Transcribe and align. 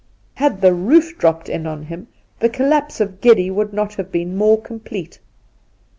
Had 0.33 0.61
the 0.61 0.73
roof 0.73 1.15
dropped 1.19 1.47
in 1.47 1.67
on 1.67 1.83
him 1.83 2.07
the 2.39 2.49
collapse 2.49 2.99
of 2.99 3.21
^^tdy 3.21 3.53
would 3.53 3.71
not 3.71 3.93
have 3.93 4.11
been 4.11 4.35
more 4.35 4.59
complete. 4.59 5.19